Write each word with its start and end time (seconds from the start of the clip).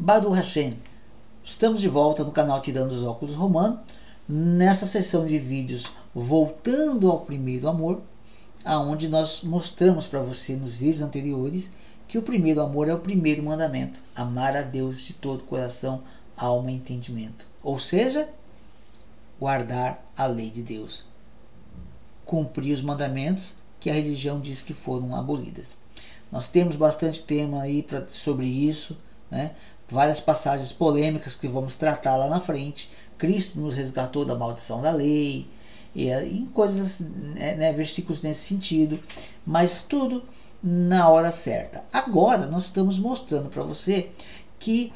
Baruch 0.00 0.36
Hashem. 0.36 0.78
Estamos 1.42 1.80
de 1.80 1.88
volta 1.88 2.22
no 2.22 2.30
canal 2.30 2.62
Tirando 2.62 2.92
os 2.92 3.02
Óculos 3.02 3.34
Romano, 3.34 3.80
nessa 4.28 4.86
sessão 4.86 5.26
de 5.26 5.40
vídeos 5.40 5.90
voltando 6.14 7.10
ao 7.10 7.18
primeiro 7.18 7.68
amor, 7.68 8.00
aonde 8.64 9.08
nós 9.08 9.42
mostramos 9.42 10.06
para 10.06 10.20
você 10.20 10.54
nos 10.54 10.74
vídeos 10.74 11.02
anteriores 11.02 11.68
que 12.06 12.16
o 12.16 12.22
primeiro 12.22 12.62
amor 12.62 12.86
é 12.86 12.94
o 12.94 13.00
primeiro 13.00 13.42
mandamento, 13.42 14.00
amar 14.14 14.54
a 14.54 14.62
Deus 14.62 15.00
de 15.00 15.14
todo 15.14 15.42
coração, 15.42 16.00
alma 16.36 16.70
e 16.70 16.76
entendimento. 16.76 17.44
Ou 17.60 17.76
seja, 17.76 18.28
guardar 19.36 20.00
a 20.16 20.26
lei 20.26 20.48
de 20.48 20.62
Deus, 20.62 21.06
cumprir 22.24 22.72
os 22.72 22.82
mandamentos 22.82 23.54
que 23.80 23.90
a 23.90 23.94
religião 23.94 24.38
diz 24.38 24.62
que 24.62 24.72
foram 24.72 25.16
abolidas. 25.16 25.76
Nós 26.30 26.48
temos 26.48 26.76
bastante 26.76 27.24
tema 27.24 27.62
aí 27.62 27.82
pra, 27.82 28.06
sobre 28.08 28.46
isso, 28.46 28.96
né? 29.28 29.56
Várias 29.90 30.20
passagens 30.20 30.72
polêmicas 30.72 31.34
que 31.34 31.48
vamos 31.48 31.76
tratar 31.76 32.16
lá 32.16 32.28
na 32.28 32.40
frente. 32.40 32.90
Cristo 33.16 33.58
nos 33.58 33.74
resgatou 33.74 34.24
da 34.24 34.34
maldição 34.34 34.80
da 34.80 34.90
lei, 34.90 35.48
e, 35.94 36.10
em 36.10 36.46
coisas, 36.46 37.00
né, 37.00 37.54
né, 37.56 37.72
versículos 37.72 38.22
nesse 38.22 38.46
sentido, 38.46 39.00
mas 39.44 39.82
tudo 39.82 40.22
na 40.62 41.08
hora 41.08 41.32
certa. 41.32 41.84
Agora 41.92 42.46
nós 42.46 42.64
estamos 42.64 42.98
mostrando 42.98 43.48
para 43.48 43.62
você 43.62 44.10
que, 44.58 44.92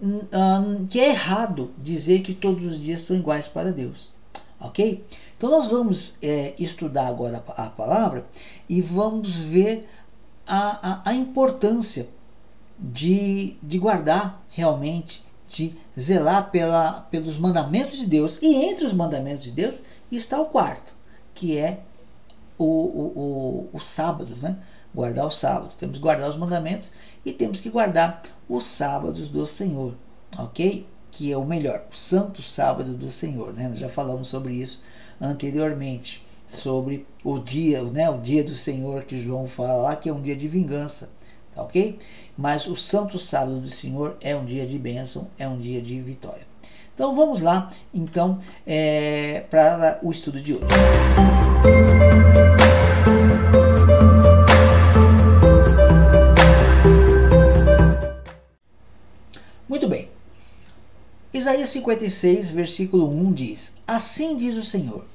um, 0.00 0.86
que 0.86 1.00
é 1.00 1.10
errado 1.10 1.72
dizer 1.78 2.22
que 2.22 2.34
todos 2.34 2.64
os 2.64 2.80
dias 2.80 3.00
são 3.00 3.16
iguais 3.16 3.48
para 3.48 3.72
Deus, 3.72 4.10
ok? 4.60 5.04
Então 5.36 5.50
nós 5.50 5.68
vamos 5.68 6.14
é, 6.22 6.54
estudar 6.58 7.08
agora 7.08 7.42
a 7.56 7.66
palavra 7.66 8.26
e 8.68 8.80
vamos 8.80 9.34
ver 9.36 9.86
a, 10.46 11.02
a, 11.08 11.10
a 11.10 11.14
importância 11.14 12.08
de, 12.78 13.56
de 13.62 13.78
guardar 13.78 14.42
realmente, 14.50 15.24
de 15.48 15.74
zelar 15.98 16.50
pela, 16.50 17.06
pelos 17.10 17.38
mandamentos 17.38 17.98
de 17.98 18.06
Deus. 18.06 18.38
E 18.42 18.54
entre 18.64 18.84
os 18.84 18.92
mandamentos 18.92 19.44
de 19.44 19.52
Deus 19.52 19.82
está 20.10 20.40
o 20.40 20.46
quarto, 20.46 20.92
que 21.34 21.56
é 21.56 21.80
o, 22.58 22.64
o, 22.64 23.68
o, 23.72 23.78
o 23.78 24.42
né? 24.42 24.56
Guardar 24.94 25.26
o 25.26 25.30
sábado. 25.30 25.74
Temos 25.78 25.96
que 25.96 26.02
guardar 26.02 26.28
os 26.28 26.36
mandamentos 26.36 26.90
e 27.24 27.32
temos 27.32 27.60
que 27.60 27.70
guardar 27.70 28.22
os 28.48 28.64
sábados 28.64 29.28
do 29.28 29.46
Senhor, 29.46 29.94
ok? 30.38 30.86
Que 31.10 31.32
é 31.32 31.36
o 31.36 31.44
melhor, 31.44 31.84
o 31.90 31.94
santo 31.94 32.42
sábado 32.42 32.92
do 32.92 33.10
Senhor, 33.10 33.52
né? 33.52 33.68
Nós 33.68 33.78
já 33.78 33.88
falamos 33.88 34.28
sobre 34.28 34.54
isso 34.54 34.82
anteriormente, 35.20 36.24
sobre 36.46 37.06
o 37.24 37.38
dia, 37.38 37.82
né? 37.84 38.08
O 38.08 38.18
dia 38.18 38.44
do 38.44 38.54
Senhor 38.54 39.04
que 39.04 39.18
João 39.18 39.46
fala 39.46 39.76
lá, 39.76 39.96
que 39.96 40.08
é 40.08 40.12
um 40.12 40.22
dia 40.22 40.36
de 40.36 40.48
vingança, 40.48 41.10
tá 41.54 41.62
ok? 41.62 41.98
Mas 42.36 42.66
o 42.66 42.76
santo 42.76 43.18
sábado 43.18 43.58
do 43.58 43.68
Senhor 43.68 44.16
é 44.20 44.36
um 44.36 44.44
dia 44.44 44.66
de 44.66 44.78
bênção, 44.78 45.28
é 45.38 45.48
um 45.48 45.56
dia 45.56 45.80
de 45.80 45.98
vitória. 46.00 46.46
Então 46.94 47.14
vamos 47.14 47.40
lá, 47.40 47.70
então, 47.94 48.36
é, 48.66 49.44
para 49.50 49.98
o 50.02 50.10
estudo 50.10 50.40
de 50.40 50.54
hoje. 50.54 50.64
Muito 59.68 59.88
bem. 59.88 60.10
Isaías 61.32 61.70
56, 61.70 62.50
versículo 62.50 63.10
1 63.10 63.32
diz: 63.32 63.72
Assim 63.86 64.36
diz 64.36 64.56
o 64.56 64.64
Senhor: 64.64 65.06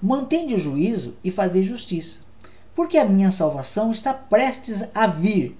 Mantende 0.00 0.54
o 0.54 0.58
juízo 0.58 1.14
e 1.24 1.30
fazei 1.30 1.62
justiça, 1.64 2.20
porque 2.74 2.98
a 2.98 3.04
minha 3.04 3.32
salvação 3.32 3.90
está 3.90 4.12
prestes 4.12 4.88
a 4.94 5.06
vir 5.06 5.56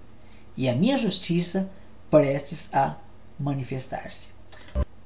e 0.57 0.69
a 0.69 0.75
minha 0.75 0.97
justiça 0.97 1.69
prestes 2.11 2.71
a 2.73 2.97
manifestar-se. 3.39 4.29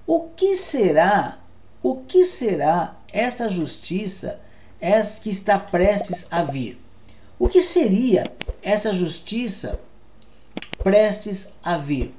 O 0.06 0.28
que 0.36 0.56
será? 0.56 1.38
O 1.82 2.02
que 2.02 2.24
será 2.24 2.96
essa 3.12 3.48
justiça 3.48 4.40
essa 4.80 5.20
que 5.20 5.30
está 5.30 5.58
prestes 5.58 6.26
a 6.30 6.42
vir? 6.42 6.80
O 7.38 7.48
que 7.48 7.60
seria 7.60 8.30
essa 8.62 8.94
justiça 8.94 9.78
prestes 10.82 11.48
a 11.62 11.76
vir? 11.76 12.14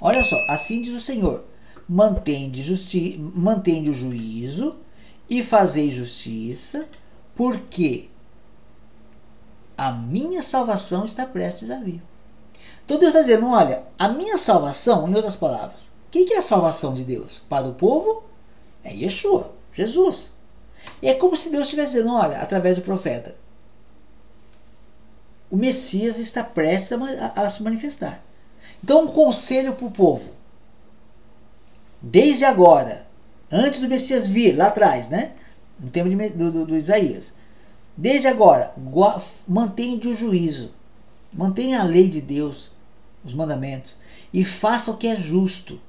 Olha 0.00 0.22
só, 0.24 0.36
assim 0.48 0.80
diz 0.82 0.94
o 0.94 1.00
Senhor: 1.00 1.44
mantende, 1.88 2.62
justi 2.62 3.18
mantende 3.18 3.90
o 3.90 3.94
juízo 3.94 4.76
e 5.28 5.42
fazei 5.42 5.90
justiça, 5.90 6.86
porque 7.34 8.08
a 9.76 9.92
minha 9.92 10.42
salvação 10.42 11.04
está 11.04 11.26
prestes 11.26 11.70
a 11.70 11.78
vir. 11.80 12.02
Então 12.84 12.98
Deus 12.98 13.10
está 13.10 13.20
dizendo: 13.20 13.46
olha, 13.48 13.82
a 13.98 14.08
minha 14.08 14.38
salvação, 14.38 15.08
em 15.08 15.14
outras 15.14 15.36
palavras, 15.36 15.90
quem 16.10 16.24
que 16.26 16.34
é 16.34 16.38
a 16.38 16.42
salvação 16.42 16.92
de 16.92 17.04
Deus? 17.04 17.42
Para 17.48 17.66
o 17.66 17.74
povo? 17.74 18.24
É 18.84 18.92
Yeshua, 18.92 19.50
Jesus. 19.72 20.34
E 21.00 21.08
é 21.08 21.14
como 21.14 21.36
se 21.36 21.50
Deus 21.50 21.64
estivesse 21.64 21.92
dizendo, 21.92 22.12
olha, 22.12 22.38
através 22.38 22.76
do 22.76 22.82
profeta, 22.82 23.34
o 25.50 25.56
Messias 25.56 26.18
está 26.18 26.42
prestes 26.42 26.92
a, 26.92 26.96
a, 26.96 27.46
a 27.46 27.50
se 27.50 27.62
manifestar. 27.62 28.22
Então, 28.82 29.04
um 29.04 29.08
conselho 29.08 29.74
para 29.74 29.86
o 29.86 29.90
povo. 29.90 30.32
Desde 32.00 32.44
agora, 32.44 33.06
antes 33.50 33.80
do 33.80 33.88
Messias 33.88 34.26
vir, 34.26 34.56
lá 34.56 34.66
atrás, 34.66 35.08
né? 35.08 35.32
No 35.78 35.88
tempo 35.88 36.08
de, 36.08 36.28
do, 36.30 36.50
do, 36.50 36.66
do 36.66 36.76
Isaías. 36.76 37.34
Desde 37.96 38.26
agora, 38.26 38.74
mantenha 39.46 40.00
o 40.08 40.14
juízo. 40.14 40.72
Mantenha 41.32 41.80
a 41.80 41.84
lei 41.84 42.08
de 42.08 42.20
Deus, 42.20 42.71
os 43.24 43.34
mandamentos. 43.34 43.96
E 44.32 44.44
faça 44.44 44.90
o 44.90 44.96
que 44.96 45.06
é 45.06 45.16
justo. 45.16 45.80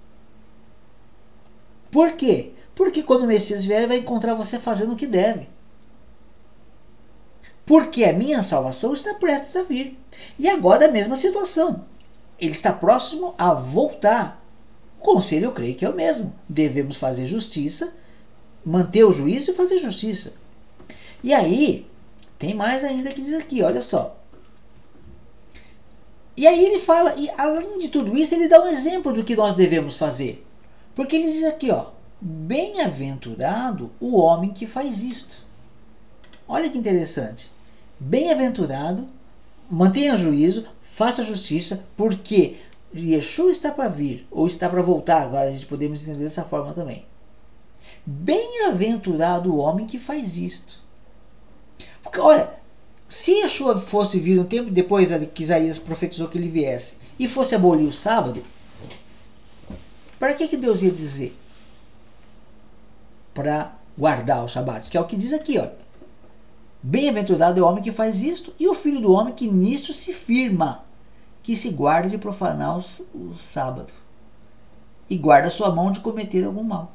Por 1.91 2.13
quê? 2.13 2.51
Porque 2.75 3.03
quando 3.03 3.23
o 3.23 3.27
Messias 3.27 3.65
vier, 3.65 3.79
ele 3.79 3.87
vai 3.87 3.97
encontrar 3.97 4.33
você 4.33 4.57
fazendo 4.59 4.93
o 4.93 4.95
que 4.95 5.07
deve. 5.07 5.47
Porque 7.65 8.03
a 8.03 8.13
minha 8.13 8.43
salvação 8.43 8.93
está 8.93 9.13
prestes 9.13 9.55
a 9.55 9.63
vir. 9.63 9.97
E 10.37 10.49
agora 10.49 10.87
a 10.87 10.91
mesma 10.91 11.15
situação. 11.15 11.85
Ele 12.39 12.51
está 12.51 12.73
próximo 12.73 13.33
a 13.37 13.53
voltar. 13.53 14.43
O 14.99 15.03
conselho 15.03 15.45
eu 15.45 15.51
creio 15.51 15.75
que 15.75 15.85
é 15.85 15.89
o 15.89 15.95
mesmo. 15.95 16.33
Devemos 16.49 16.97
fazer 16.97 17.25
justiça, 17.25 17.95
manter 18.65 19.03
o 19.03 19.13
juízo 19.13 19.51
e 19.51 19.55
fazer 19.55 19.77
justiça. 19.77 20.33
E 21.23 21.33
aí, 21.33 21.87
tem 22.37 22.53
mais 22.53 22.83
ainda 22.83 23.11
que 23.11 23.21
diz 23.21 23.35
aqui, 23.35 23.61
olha 23.63 23.81
só. 23.81 24.17
E 26.35 26.47
aí 26.47 26.65
ele 26.65 26.79
fala, 26.79 27.15
e 27.15 27.29
além 27.37 27.77
de 27.77 27.89
tudo 27.89 28.17
isso, 28.17 28.33
ele 28.33 28.47
dá 28.47 28.61
um 28.61 28.67
exemplo 28.67 29.13
do 29.13 29.23
que 29.23 29.35
nós 29.35 29.53
devemos 29.53 29.97
fazer. 29.97 30.45
Porque 30.95 31.15
ele 31.15 31.31
diz 31.31 31.43
aqui, 31.43 31.71
ó, 31.71 31.87
bem-aventurado 32.19 33.91
o 33.99 34.17
homem 34.17 34.51
que 34.51 34.65
faz 34.65 35.03
isto. 35.03 35.45
Olha 36.47 36.69
que 36.69 36.77
interessante. 36.77 37.51
Bem-aventurado, 37.99 39.05
mantenha 39.69 40.17
juízo, 40.17 40.65
faça 40.81 41.23
justiça, 41.23 41.85
porque 41.95 42.57
Yeshua 42.95 43.51
está 43.51 43.71
para 43.71 43.89
vir, 43.89 44.27
ou 44.29 44.47
está 44.47 44.69
para 44.69 44.81
voltar, 44.81 45.23
agora 45.23 45.49
a 45.49 45.51
gente 45.51 45.65
podemos 45.65 46.03
entender 46.03 46.23
dessa 46.23 46.43
forma 46.43 46.73
também. 46.73 47.05
Bem-aventurado 48.05 49.53
o 49.53 49.57
homem 49.57 49.85
que 49.85 49.97
faz 49.97 50.37
isto. 50.37 50.81
Porque, 52.01 52.19
olha, 52.19 52.49
se 53.13 53.31
Yeshua 53.31 53.77
fosse 53.77 54.19
vir 54.19 54.39
um 54.39 54.43
tempo 54.43 54.71
depois 54.71 55.09
que 55.35 55.43
Isaías 55.43 55.77
profetizou 55.77 56.27
que 56.27 56.35
ele 56.35 56.47
viesse, 56.47 56.97
e 57.19 57.27
fosse 57.27 57.53
abolir 57.53 57.87
o 57.87 57.93
sábado, 57.93 58.43
para 60.17 60.33
que, 60.33 60.47
que 60.47 60.57
Deus 60.57 60.81
ia 60.81 60.89
dizer? 60.89 61.37
Para 63.31 63.71
guardar 63.95 64.43
o 64.43 64.47
Shabat, 64.47 64.89
que 64.89 64.97
é 64.97 64.99
o 64.99 65.05
que 65.05 65.15
diz 65.15 65.31
aqui, 65.31 65.59
ó. 65.59 65.67
Bem-aventurado 66.81 67.59
é 67.59 67.63
o 67.63 67.67
homem 67.67 67.83
que 67.83 67.91
faz 67.91 68.23
isto, 68.23 68.51
e 68.59 68.67
o 68.67 68.73
filho 68.73 68.99
do 68.99 69.11
homem 69.11 69.35
que 69.35 69.47
nisto 69.47 69.93
se 69.93 70.11
firma, 70.11 70.83
que 71.43 71.55
se 71.55 71.69
guarda 71.69 72.09
de 72.09 72.17
profanar 72.17 72.79
o 72.79 73.35
sábado, 73.35 73.93
e 75.07 75.19
guarda 75.19 75.51
sua 75.51 75.69
mão 75.69 75.91
de 75.91 75.99
cometer 75.99 76.45
algum 76.45 76.63
mal. 76.63 76.91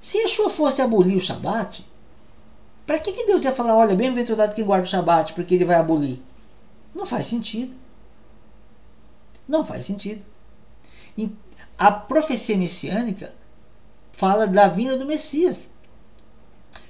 Se 0.00 0.16
Yeshua 0.16 0.48
fosse 0.48 0.80
abolir 0.80 1.18
o 1.18 1.20
Shabat, 1.20 1.89
para 2.90 2.98
que, 2.98 3.12
que 3.12 3.24
Deus 3.24 3.44
ia 3.44 3.52
falar, 3.52 3.76
olha, 3.76 3.94
bem-aventurado 3.94 4.52
quem 4.52 4.64
guarda 4.64 4.84
o 4.84 4.90
Shabat, 4.90 5.34
porque 5.34 5.54
ele 5.54 5.64
vai 5.64 5.76
abolir? 5.76 6.18
Não 6.92 7.06
faz 7.06 7.28
sentido. 7.28 7.72
Não 9.46 9.62
faz 9.62 9.86
sentido. 9.86 10.24
A 11.78 11.92
profecia 11.92 12.58
messiânica 12.58 13.32
fala 14.10 14.44
da 14.48 14.66
vinda 14.66 14.96
do 14.96 15.06
Messias. 15.06 15.70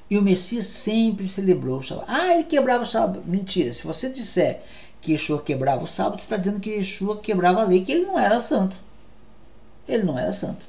E 0.09 0.17
o 0.17 0.23
Messias 0.23 0.69
sempre 0.69 1.29
celebrou 1.29 1.81
o 1.81 1.83
sábado. 1.83 2.07
Ah, 2.09 2.33
ele 2.33 2.45
quebrava 2.45 2.85
o 2.85 2.87
sábado. 2.87 3.23
Mentira. 3.27 3.71
Se 3.71 3.87
você 3.87 4.09
disser 4.09 4.63
que 5.03 5.13
Yeshua 5.13 5.43
quebrava 5.43 5.85
o 5.85 5.87
sábado, 5.87 6.19
você 6.19 6.25
está 6.25 6.39
dizendo 6.39 6.61
que 6.61 6.71
Yeshua 6.71 7.19
quebrava 7.19 7.61
a 7.61 7.65
lei, 7.65 7.85
que 7.85 7.93
ele 7.93 8.07
não 8.07 8.19
era 8.19 8.41
santo. 8.41 8.75
Ele 9.87 10.05
não 10.05 10.19
era 10.19 10.33
santo. 10.33 10.65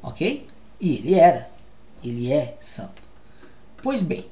Ok? 0.00 0.46
E 0.80 0.98
ele 0.98 1.14
era. 1.16 1.50
Ele 2.04 2.32
é 2.32 2.56
santo. 2.60 2.99
Pois 3.82 4.02
bem. 4.02 4.24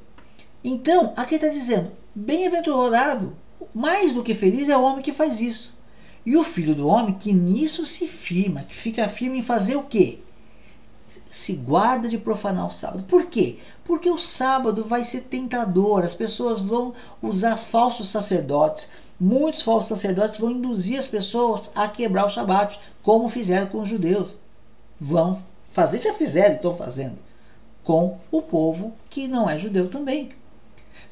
Então, 0.62 1.12
aqui 1.16 1.36
está 1.36 1.48
dizendo: 1.48 1.90
bem-aventurado, 2.14 3.34
mais 3.74 4.12
do 4.12 4.22
que 4.22 4.34
feliz 4.34 4.68
é 4.68 4.76
o 4.76 4.82
homem 4.82 5.02
que 5.02 5.12
faz 5.12 5.40
isso. 5.40 5.76
E 6.26 6.36
o 6.36 6.44
filho 6.44 6.74
do 6.74 6.88
homem 6.88 7.14
que 7.14 7.32
nisso 7.32 7.86
se 7.86 8.06
firma, 8.06 8.62
que 8.62 8.74
fica 8.74 9.08
firme 9.08 9.38
em 9.38 9.42
fazer 9.42 9.76
o 9.76 9.84
quê? 9.84 10.18
Se 11.30 11.54
guarda 11.54 12.08
de 12.08 12.18
profanar 12.18 12.66
o 12.66 12.72
sábado. 12.72 13.04
Por 13.04 13.26
quê? 13.26 13.58
Porque 13.84 14.10
o 14.10 14.18
sábado 14.18 14.84
vai 14.84 15.04
ser 15.04 15.22
tentador, 15.22 16.04
as 16.04 16.14
pessoas 16.14 16.60
vão 16.60 16.92
usar 17.22 17.56
falsos 17.56 18.08
sacerdotes. 18.08 18.90
Muitos 19.18 19.62
falsos 19.62 19.88
sacerdotes 19.88 20.38
vão 20.38 20.50
induzir 20.50 20.98
as 20.98 21.08
pessoas 21.08 21.70
a 21.74 21.88
quebrar 21.88 22.26
o 22.26 22.30
Shabat, 22.30 22.78
como 23.02 23.28
fizeram 23.28 23.68
com 23.68 23.80
os 23.80 23.88
judeus. 23.88 24.36
Vão 25.00 25.42
fazer, 25.72 26.00
já 26.00 26.12
fizeram 26.12 26.56
estão 26.56 26.76
fazendo 26.76 27.27
com 27.88 28.18
o 28.30 28.42
povo 28.42 28.92
que 29.08 29.26
não 29.26 29.48
é 29.48 29.56
judeu 29.56 29.88
também. 29.88 30.28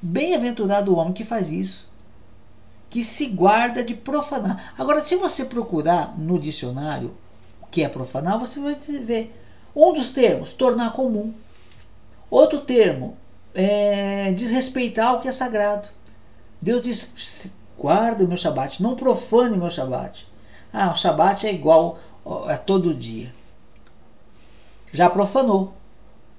Bem-aventurado 0.02 0.92
o 0.92 0.98
homem 0.98 1.14
que 1.14 1.24
faz 1.24 1.50
isso, 1.50 1.88
que 2.90 3.02
se 3.02 3.28
guarda 3.28 3.82
de 3.82 3.94
profanar. 3.94 4.74
Agora, 4.76 5.02
se 5.02 5.16
você 5.16 5.46
procurar 5.46 6.14
no 6.18 6.38
dicionário 6.38 7.16
o 7.62 7.66
que 7.68 7.82
é 7.82 7.88
profanar, 7.88 8.38
você 8.38 8.60
vai 8.60 8.74
ver 8.74 9.34
um 9.74 9.94
dos 9.94 10.10
termos, 10.10 10.52
tornar 10.52 10.92
comum. 10.92 11.32
Outro 12.28 12.60
termo, 12.60 13.16
é 13.54 14.30
desrespeitar 14.32 15.14
o 15.14 15.18
que 15.18 15.28
é 15.28 15.32
sagrado. 15.32 15.88
Deus 16.60 16.82
diz: 16.82 17.52
guarda 17.78 18.22
o 18.22 18.28
meu 18.28 18.36
Shabat, 18.36 18.82
não 18.82 18.94
profane 18.94 19.56
o 19.56 19.60
meu 19.60 19.70
Shabat. 19.70 20.28
Ah, 20.70 20.92
o 20.92 20.94
Shabat 20.94 21.46
é 21.46 21.54
igual 21.54 21.98
a 22.46 22.58
todo 22.58 22.92
dia. 22.92 23.34
Já 24.92 25.08
profanou 25.08 25.72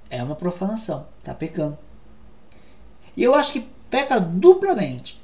é 0.09 0.23
uma 0.23 0.35
profanação, 0.35 1.05
está 1.19 1.33
pecando. 1.33 1.77
E 3.15 3.23
eu 3.23 3.33
acho 3.33 3.53
que 3.53 3.67
peca 3.89 4.19
duplamente. 4.19 5.21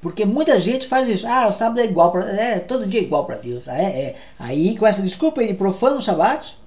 Porque 0.00 0.26
muita 0.26 0.58
gente 0.58 0.86
faz 0.86 1.08
isso. 1.08 1.26
Ah, 1.26 1.48
o 1.48 1.52
sábado 1.52 1.80
é 1.80 1.84
igual 1.84 2.12
para. 2.12 2.24
É, 2.30 2.58
todo 2.60 2.86
dia 2.86 3.00
é 3.00 3.02
igual 3.02 3.24
para 3.24 3.38
Deus. 3.38 3.68
Ah, 3.68 3.78
é, 3.78 4.00
é. 4.08 4.16
Aí, 4.38 4.76
com 4.76 4.86
essa 4.86 5.02
desculpa, 5.02 5.42
ele 5.42 5.54
profana 5.54 5.96
o 5.96 6.02
Shabat. 6.02 6.58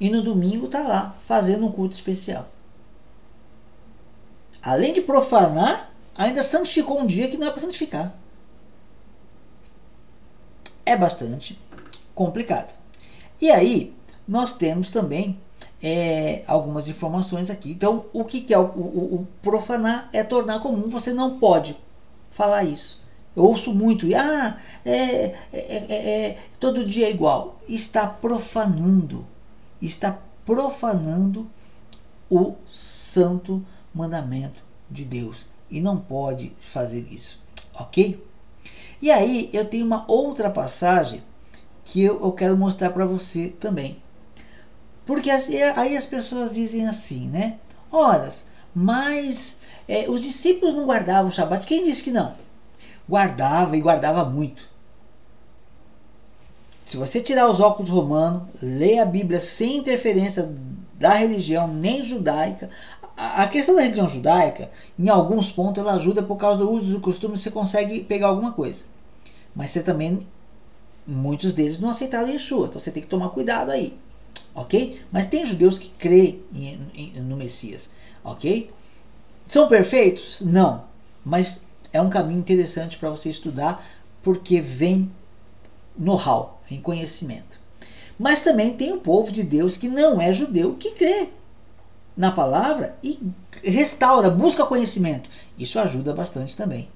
E 0.00 0.08
no 0.08 0.22
domingo 0.22 0.66
está 0.66 0.82
lá, 0.82 1.14
fazendo 1.22 1.66
um 1.66 1.70
culto 1.70 1.94
especial. 1.94 2.48
Além 4.62 4.94
de 4.94 5.02
profanar, 5.02 5.92
ainda 6.16 6.42
santificou 6.42 6.98
um 6.98 7.06
dia 7.06 7.28
que 7.28 7.36
não 7.36 7.46
é 7.46 7.50
para 7.50 7.60
santificar. 7.60 8.14
É 10.86 10.96
bastante 10.96 11.58
complicado. 12.14 12.74
E 13.40 13.50
aí, 13.50 13.94
nós 14.26 14.54
temos 14.54 14.88
também 14.88 15.38
é, 15.82 16.42
algumas 16.46 16.88
informações 16.88 17.50
aqui. 17.50 17.70
Então, 17.70 18.06
o 18.12 18.24
que, 18.24 18.40
que 18.40 18.54
é 18.54 18.58
o, 18.58 18.64
o, 18.64 19.14
o, 19.14 19.28
profanar? 19.42 20.08
É 20.12 20.22
tornar 20.22 20.60
comum. 20.60 20.88
Você 20.88 21.12
não 21.12 21.38
pode 21.38 21.76
falar 22.30 22.64
isso. 22.64 23.02
Eu 23.36 23.44
ouço 23.44 23.74
muito, 23.74 24.06
e 24.06 24.14
ah, 24.14 24.56
é, 24.84 24.94
é, 24.94 25.34
é, 25.52 25.86
é, 25.88 26.38
todo 26.60 26.86
dia 26.86 27.06
é 27.08 27.10
igual. 27.10 27.60
Está 27.68 28.06
profanando, 28.06 29.26
está 29.82 30.18
profanando 30.46 31.46
o 32.30 32.54
santo 32.64 33.64
mandamento 33.92 34.62
de 34.88 35.04
Deus. 35.04 35.46
E 35.70 35.80
não 35.80 35.98
pode 35.98 36.52
fazer 36.60 37.00
isso, 37.10 37.40
ok? 37.74 38.24
E 39.02 39.10
aí 39.10 39.50
eu 39.52 39.64
tenho 39.64 39.84
uma 39.84 40.04
outra 40.06 40.48
passagem 40.48 41.22
que 41.84 42.02
eu, 42.02 42.20
eu 42.22 42.32
quero 42.32 42.56
mostrar 42.56 42.90
para 42.90 43.04
você 43.04 43.48
também. 43.48 43.96
Porque 45.06 45.30
aí 45.30 45.96
as 45.96 46.06
pessoas 46.06 46.52
dizem 46.52 46.86
assim, 46.86 47.28
né? 47.28 47.58
Horas, 47.92 48.46
mas 48.74 49.62
é, 49.86 50.08
os 50.08 50.20
discípulos 50.20 50.74
não 50.74 50.86
guardavam 50.86 51.28
o 51.28 51.32
Shabat. 51.32 51.66
Quem 51.66 51.84
disse 51.84 52.02
que 52.02 52.10
não? 52.10 52.34
Guardava 53.08 53.76
e 53.76 53.80
guardava 53.80 54.24
muito. 54.24 54.68
Se 56.86 56.96
você 56.96 57.20
tirar 57.20 57.50
os 57.50 57.60
óculos 57.60 57.90
romanos, 57.90 58.42
ler 58.62 58.98
a 58.98 59.04
Bíblia 59.04 59.40
sem 59.40 59.76
interferência 59.76 60.54
da 60.94 61.12
religião 61.14 61.68
nem 61.68 62.02
judaica, 62.02 62.70
a 63.16 63.46
questão 63.46 63.76
da 63.76 63.82
religião 63.82 64.08
judaica, 64.08 64.70
em 64.98 65.08
alguns 65.08 65.50
pontos, 65.50 65.82
ela 65.82 65.94
ajuda 65.94 66.22
por 66.22 66.36
causa 66.36 66.58
do 66.58 66.70
uso 66.70 66.94
do 66.94 67.00
costume, 67.00 67.36
você 67.36 67.50
consegue 67.50 68.00
pegar 68.00 68.28
alguma 68.28 68.52
coisa. 68.52 68.84
Mas 69.54 69.70
você 69.70 69.82
também, 69.82 70.26
muitos 71.06 71.52
deles 71.52 71.78
não 71.78 71.90
aceitaram 71.90 72.28
Yeshua, 72.28 72.66
então 72.66 72.80
você 72.80 72.90
tem 72.90 73.02
que 73.02 73.08
tomar 73.08 73.28
cuidado 73.30 73.70
aí 73.70 73.96
ok? 74.54 75.00
Mas 75.10 75.26
tem 75.26 75.44
judeus 75.44 75.78
que 75.78 75.88
creem 75.90 76.42
no 77.16 77.36
Messias, 77.36 77.90
ok? 78.22 78.68
São 79.48 79.68
perfeitos? 79.68 80.40
Não, 80.40 80.84
mas 81.24 81.62
é 81.92 82.00
um 82.00 82.10
caminho 82.10 82.40
interessante 82.40 82.98
para 82.98 83.10
você 83.10 83.28
estudar 83.28 83.84
porque 84.22 84.60
vem 84.60 85.10
know-how, 85.96 86.60
em 86.70 86.80
conhecimento. 86.80 87.60
Mas 88.18 88.42
também 88.42 88.74
tem 88.74 88.92
o 88.92 89.00
povo 89.00 89.30
de 89.30 89.42
Deus 89.42 89.76
que 89.76 89.88
não 89.88 90.20
é 90.20 90.32
judeu 90.32 90.74
que 90.76 90.92
crê 90.92 91.28
na 92.16 92.30
palavra 92.30 92.96
e 93.02 93.18
restaura, 93.62 94.30
busca 94.30 94.64
conhecimento. 94.64 95.28
Isso 95.58 95.78
ajuda 95.78 96.14
bastante 96.14 96.56
também. 96.56 96.88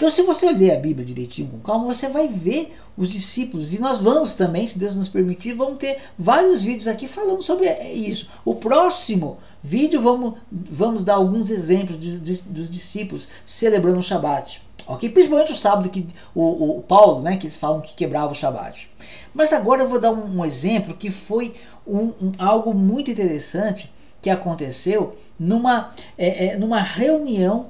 Então, 0.00 0.08
se 0.08 0.22
você 0.22 0.50
ler 0.50 0.70
a 0.70 0.80
Bíblia 0.80 1.04
direitinho, 1.04 1.48
com 1.48 1.58
calma, 1.58 1.92
você 1.92 2.08
vai 2.08 2.26
ver 2.26 2.74
os 2.96 3.10
discípulos. 3.10 3.74
E 3.74 3.78
nós 3.78 3.98
vamos 3.98 4.34
também, 4.34 4.66
se 4.66 4.78
Deus 4.78 4.94
nos 4.96 5.10
permitir, 5.10 5.52
vamos 5.52 5.76
ter 5.76 5.98
vários 6.18 6.62
vídeos 6.62 6.88
aqui 6.88 7.06
falando 7.06 7.42
sobre 7.42 7.68
isso. 7.92 8.26
O 8.42 8.54
próximo 8.54 9.36
vídeo, 9.62 10.00
vamos, 10.00 10.40
vamos 10.50 11.04
dar 11.04 11.16
alguns 11.16 11.50
exemplos 11.50 12.00
de, 12.00 12.18
de, 12.18 12.42
dos 12.44 12.70
discípulos 12.70 13.28
celebrando 13.44 13.98
o 13.98 14.02
Shabat. 14.02 14.62
ok? 14.86 15.10
Principalmente 15.10 15.52
o 15.52 15.54
sábado, 15.54 15.90
que 15.90 16.06
o, 16.34 16.78
o, 16.78 16.82
Paulo, 16.82 17.20
né, 17.20 17.36
que 17.36 17.44
eles 17.44 17.58
falam 17.58 17.82
que 17.82 17.94
quebrava 17.94 18.32
o 18.32 18.34
Shabat. 18.34 18.90
Mas 19.34 19.52
agora 19.52 19.82
eu 19.82 19.88
vou 19.90 20.00
dar 20.00 20.12
um, 20.12 20.38
um 20.38 20.44
exemplo 20.46 20.96
que 20.96 21.10
foi 21.10 21.54
um, 21.86 22.06
um, 22.22 22.32
algo 22.38 22.72
muito 22.72 23.10
interessante 23.10 23.92
que 24.22 24.30
aconteceu 24.30 25.14
numa, 25.38 25.92
é, 26.16 26.46
é, 26.46 26.56
numa 26.56 26.80
reunião 26.80 27.68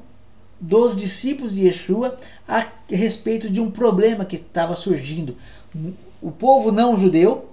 dos 0.60 0.94
discípulos 0.94 1.54
de 1.54 1.66
Yeshua 1.66 2.16
a 2.46 2.66
respeito 2.88 3.48
de 3.48 3.60
um 3.60 3.70
problema 3.70 4.24
que 4.24 4.36
estava 4.36 4.76
surgindo. 4.76 5.34
O 6.20 6.30
povo 6.30 6.70
não 6.70 6.98
judeu 6.98 7.50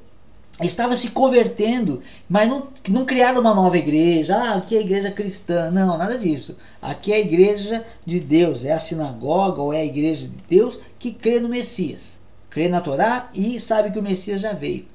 estava 0.66 0.96
se 0.96 1.10
convertendo, 1.12 2.02
mas 2.28 2.50
não, 2.50 2.68
não 2.90 3.06
criaram 3.06 3.42
uma 3.42 3.54
nova 3.54 3.78
igreja. 3.78 4.36
Ah, 4.36 4.56
aqui 4.56 4.76
é 4.76 4.80
a 4.80 4.82
igreja 4.82 5.12
cristã. 5.12 5.70
Não, 5.70 5.98
nada 5.98 6.18
disso. 6.18 6.58
Aqui 6.82 7.14
é 7.14 7.18
a 7.18 7.20
igreja 7.20 7.86
de 8.06 8.20
Deus, 8.20 8.66
é 8.66 8.74
a 8.74 8.80
sinagoga 8.80 9.62
ou 9.62 9.72
é 9.72 9.82
a 9.82 9.86
igreja 9.86 10.28
de 10.28 10.38
Deus 10.50 10.80
que 10.98 11.12
crê 11.12 11.40
no 11.40 11.50
Messias. 11.50 12.18
Crê 12.50 12.68
na 12.68 12.82
Torá 12.82 13.30
e 13.34 13.60
sabe 13.60 13.92
que 13.92 14.00
o 14.00 14.04
Messias 14.04 14.42
já 14.42 14.54
veio. 14.54 14.86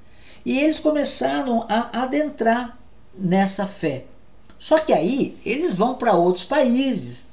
E 0.45 0.59
eles 0.59 0.81
começaram 0.81 1.65
a 1.69 2.03
adentrar 2.03 2.77
nessa 3.17 3.67
fé. 3.67 4.05
Só 4.59 4.79
que 4.79 4.93
aí 4.93 5.37
eles 5.45 5.75
vão 5.75 5.95
para 5.95 6.15
outros 6.15 6.45
países, 6.45 7.32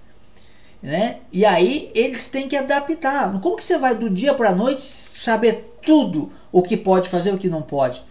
né? 0.81 1.17
E 1.31 1.45
aí 1.45 1.91
eles 1.93 2.29
têm 2.29 2.47
que 2.47 2.55
adaptar. 2.55 3.39
Como 3.41 3.55
que 3.55 3.63
você 3.63 3.77
vai 3.77 3.95
do 3.95 4.09
dia 4.09 4.33
para 4.33 4.49
a 4.49 4.55
noite 4.55 4.81
saber 4.81 5.77
tudo 5.81 6.31
o 6.51 6.61
que 6.61 6.77
pode 6.77 7.09
fazer 7.09 7.31
e 7.31 7.33
o 7.33 7.37
que 7.37 7.49
não 7.49 7.61
pode? 7.61 8.03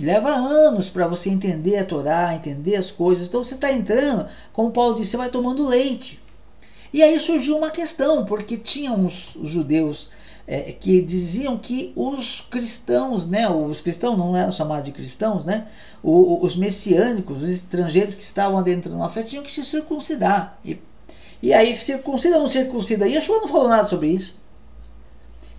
Leva 0.00 0.30
anos 0.30 0.88
para 0.88 1.06
você 1.06 1.30
entender 1.30 1.78
a 1.78 1.84
Torá, 1.84 2.34
entender 2.34 2.76
as 2.76 2.90
coisas. 2.90 3.28
Então 3.28 3.42
você 3.42 3.54
está 3.54 3.72
entrando, 3.72 4.26
como 4.52 4.72
Paulo 4.72 4.94
disse, 4.94 5.12
você 5.12 5.16
vai 5.16 5.28
tomando 5.28 5.66
leite. 5.66 6.20
E 6.92 7.02
aí 7.02 7.18
surgiu 7.18 7.56
uma 7.56 7.70
questão, 7.70 8.24
porque 8.24 8.56
tinha 8.56 8.92
uns 8.92 9.36
judeus 9.42 10.10
é, 10.46 10.72
que 10.72 11.00
diziam 11.00 11.58
que 11.58 11.92
os 11.96 12.40
cristãos, 12.50 13.26
né, 13.26 13.48
os 13.48 13.80
cristãos 13.80 14.16
não 14.16 14.36
eram 14.36 14.52
chamados 14.52 14.84
de 14.84 14.92
cristãos, 14.92 15.44
né, 15.44 15.66
os 16.02 16.54
messiânicos, 16.54 17.42
os 17.42 17.50
estrangeiros 17.50 18.14
que 18.14 18.22
estavam 18.22 18.58
adentrando 18.58 18.98
na 18.98 19.08
fé 19.08 19.22
tinham 19.22 19.42
que 19.42 19.50
se 19.50 19.64
circuncidar. 19.64 20.58
E 20.64 20.78
e 21.44 21.52
aí, 21.52 21.76
circuncida 21.76 22.36
ou 22.36 22.40
não 22.40 22.48
circuncida? 22.48 23.06
E 23.06 23.12
Yeshua 23.12 23.38
não 23.38 23.48
falou 23.48 23.68
nada 23.68 23.86
sobre 23.86 24.08
isso. 24.08 24.40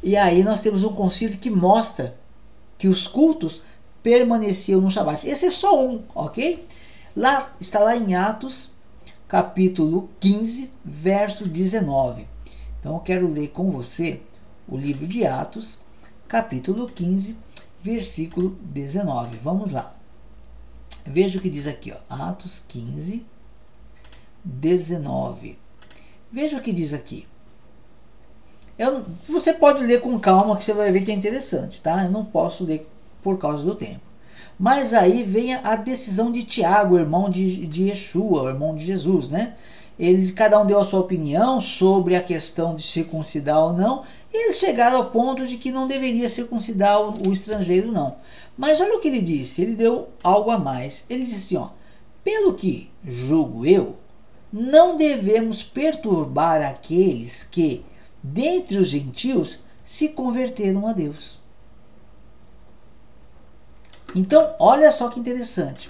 E 0.02 0.18
aí 0.18 0.42
nós 0.42 0.60
temos 0.62 0.84
um 0.84 0.92
concílio 0.92 1.38
que 1.38 1.52
mostra 1.52 2.18
que 2.76 2.88
os 2.88 3.06
cultos 3.06 3.62
permaneciam 4.02 4.82
no 4.82 4.90
Shabat. 4.90 5.30
Esse 5.30 5.46
é 5.46 5.52
só 5.52 5.80
um, 5.80 6.02
ok? 6.16 6.68
Lá 7.16 7.54
está 7.62 7.82
lá 7.82 7.96
em 7.96 8.16
Atos, 8.16 8.72
capítulo 9.28 10.10
15, 10.20 10.72
verso 10.84 11.48
19. 11.48 12.28
Então 12.80 12.96
eu 12.96 13.00
quero 13.02 13.32
ler 13.32 13.50
com 13.50 13.70
você 13.70 14.20
o 14.68 14.76
livro 14.76 15.06
de 15.06 15.24
Atos, 15.24 15.82
capítulo 16.28 16.88
15, 16.88 17.38
versículo 17.80 18.58
19. 18.62 19.38
Vamos 19.38 19.70
lá. 19.70 19.94
Veja 21.06 21.38
o 21.38 21.42
que 21.44 21.50
diz 21.52 21.68
aqui, 21.68 21.94
ó. 21.94 21.98
Atos 22.10 22.64
15, 22.68 23.24
19. 24.44 25.64
Veja 26.36 26.58
o 26.58 26.62
que 26.62 26.74
diz 26.74 26.94
aqui. 26.94 27.26
Eu, 28.78 29.06
você 29.26 29.54
pode 29.54 29.86
ler 29.86 30.02
com 30.02 30.20
calma 30.20 30.58
que 30.58 30.66
você 30.66 30.74
vai 30.74 30.92
ver 30.92 31.00
que 31.00 31.10
é 31.10 31.16
interessante, 31.16 31.82
tá? 31.82 32.04
Eu 32.04 32.12
não 32.12 32.26
posso 32.26 32.66
ler 32.66 32.86
por 33.24 33.40
causa 33.40 33.64
do 33.64 33.74
tempo. 33.74 34.02
Mas 34.60 34.92
aí 34.92 35.24
vem 35.24 35.54
a 35.54 35.78
decisão 35.78 36.30
de 36.34 36.44
Tiago, 36.44 36.98
irmão 36.98 37.30
de, 37.30 37.66
de 37.66 37.84
Yeshua, 37.84 38.50
irmão 38.50 38.76
de 38.76 38.84
Jesus, 38.84 39.30
né? 39.30 39.56
Eles, 39.98 40.30
cada 40.30 40.60
um 40.60 40.66
deu 40.66 40.78
a 40.78 40.84
sua 40.84 41.00
opinião 41.00 41.62
sobre 41.62 42.18
a 42.18 42.22
questão 42.22 42.76
de 42.76 42.84
circuncidar 42.84 43.64
ou 43.64 43.72
não, 43.72 44.04
eles 44.34 44.58
chegaram 44.58 44.98
ao 44.98 45.12
ponto 45.12 45.48
de 45.48 45.56
que 45.56 45.72
não 45.72 45.88
deveria 45.88 46.28
circuncidar 46.28 47.00
o, 47.00 47.30
o 47.30 47.32
estrangeiro, 47.32 47.94
não. 47.94 48.18
Mas 48.58 48.82
olha 48.82 48.98
o 48.98 49.00
que 49.00 49.08
ele 49.08 49.22
disse, 49.22 49.62
ele 49.62 49.74
deu 49.74 50.10
algo 50.22 50.52
a 50.52 50.58
mais. 50.58 51.06
Ele 51.10 51.24
disse 51.24 51.56
assim, 51.56 51.56
ó, 51.56 51.70
pelo 52.26 52.56
que 52.56 52.90
julgo 53.06 53.66
eu, 53.66 53.96
não 54.58 54.96
devemos 54.96 55.62
perturbar 55.62 56.62
aqueles 56.62 57.44
que, 57.44 57.84
dentre 58.24 58.78
os 58.78 58.88
gentios, 58.88 59.60
se 59.84 60.08
converteram 60.08 60.88
a 60.88 60.94
Deus. 60.94 61.40
Então, 64.16 64.56
olha 64.58 64.90
só 64.94 65.10
que 65.10 65.20
interessante. 65.20 65.90